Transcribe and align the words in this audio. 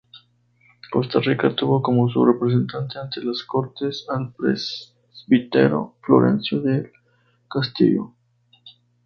Costa 0.91 1.19
Rica 1.19 1.53
tuvo 1.55 1.79
como 1.83 2.09
su 2.09 2.25
representante 2.25 2.97
ante 2.97 3.23
las 3.23 3.43
Cortes 3.43 4.07
al 4.09 4.33
presbítero 4.33 5.95
Florencio 6.01 6.59
del 6.59 6.91
Castillo. 7.47 8.15